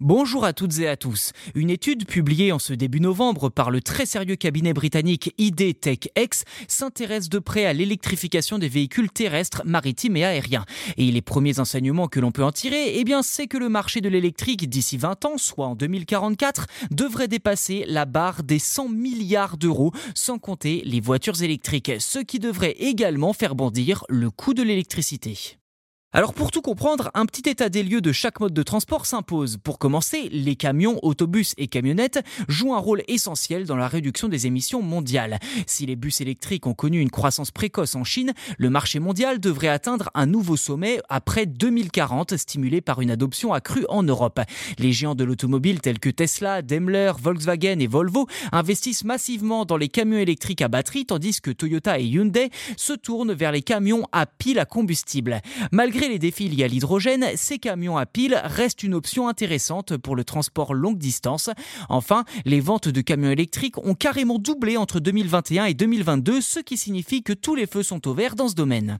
[0.00, 1.32] Bonjour à toutes et à tous.
[1.54, 6.00] Une étude publiée en ce début novembre par le très sérieux cabinet britannique ID Tech
[6.14, 10.66] X s'intéresse de près à l'électrification des véhicules terrestres, maritimes et aériens.
[10.98, 14.02] Et les premiers enseignements que l'on peut en tirer, eh bien, c'est que le marché
[14.02, 19.56] de l'électrique d'ici 20 ans, soit en 2044, devrait dépasser la barre des 100 milliards
[19.56, 24.62] d'euros, sans compter les voitures électriques, ce qui devrait également faire bondir le coût de
[24.62, 25.56] l'électricité.
[26.12, 29.58] Alors pour tout comprendre, un petit état des lieux de chaque mode de transport s'impose.
[29.62, 34.46] Pour commencer, les camions, autobus et camionnettes jouent un rôle essentiel dans la réduction des
[34.46, 35.40] émissions mondiales.
[35.66, 39.68] Si les bus électriques ont connu une croissance précoce en Chine, le marché mondial devrait
[39.68, 44.40] atteindre un nouveau sommet après 2040, stimulé par une adoption accrue en Europe.
[44.78, 49.88] Les géants de l'automobile tels que Tesla, Daimler, Volkswagen et Volvo investissent massivement dans les
[49.88, 54.24] camions électriques à batterie, tandis que Toyota et Hyundai se tournent vers les camions à
[54.24, 55.42] pile à combustible.
[56.04, 60.24] Les défis liés à l'hydrogène, ces camions à pile restent une option intéressante pour le
[60.24, 61.50] transport longue distance.
[61.88, 66.76] Enfin, les ventes de camions électriques ont carrément doublé entre 2021 et 2022, ce qui
[66.76, 68.98] signifie que tous les feux sont au vert dans ce domaine.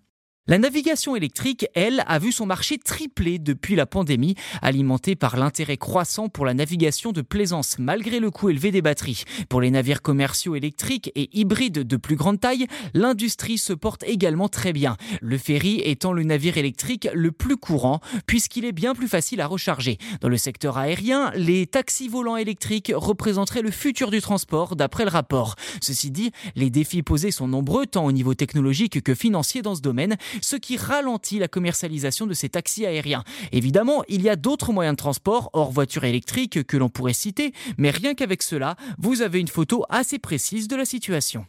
[0.49, 5.77] La navigation électrique, elle, a vu son marché tripler depuis la pandémie, alimenté par l'intérêt
[5.77, 9.25] croissant pour la navigation de plaisance malgré le coût élevé des batteries.
[9.49, 14.49] Pour les navires commerciaux électriques et hybrides de plus grande taille, l'industrie se porte également
[14.49, 19.09] très bien, le ferry étant le navire électrique le plus courant puisqu'il est bien plus
[19.09, 19.99] facile à recharger.
[20.21, 25.11] Dans le secteur aérien, les taxis volants électriques représenteraient le futur du transport d'après le
[25.11, 25.57] rapport.
[25.81, 29.81] Ceci dit, les défis posés sont nombreux tant au niveau technologique que financier dans ce
[29.81, 33.25] domaine ce qui ralentit la commercialisation de ces taxis aériens.
[33.53, 37.53] Évidemment, il y a d'autres moyens de transport hors voiture électrique que l'on pourrait citer,
[37.79, 41.47] mais rien qu'avec cela, vous avez une photo assez précise de la situation.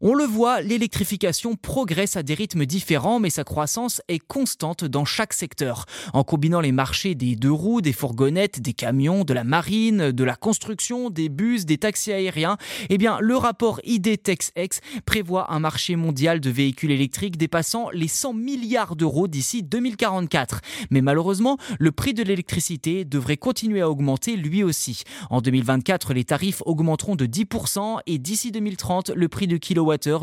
[0.00, 5.04] On le voit, l'électrification progresse à des rythmes différents, mais sa croissance est constante dans
[5.04, 5.86] chaque secteur.
[6.12, 10.24] En combinant les marchés des deux roues, des fourgonnettes, des camions, de la marine, de
[10.24, 12.58] la construction, des bus, des taxis aériens,
[12.90, 18.34] eh bien, le rapport IDTexX prévoit un marché mondial de véhicules électriques dépassant les 100
[18.34, 20.60] milliards d'euros d'ici 2044.
[20.90, 25.04] Mais malheureusement, le prix de l'électricité devrait continuer à augmenter lui aussi.
[25.30, 29.56] En 2024, les tarifs augmenteront de 10% et d'ici 2030, le prix de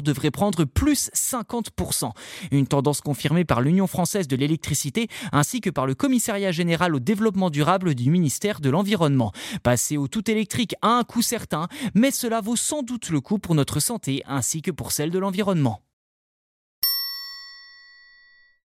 [0.01, 2.11] devrait prendre plus 50%.
[2.51, 6.99] Une tendance confirmée par l'Union française de l'électricité ainsi que par le Commissariat général au
[6.99, 9.31] développement durable du ministère de l'Environnement.
[9.63, 13.39] Passer au tout électrique a un coût certain, mais cela vaut sans doute le coup
[13.39, 15.81] pour notre santé ainsi que pour celle de l'environnement.